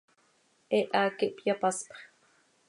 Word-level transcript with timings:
He 0.71 0.79
haac 0.95 1.17
ihpyapaspx. 1.27 1.97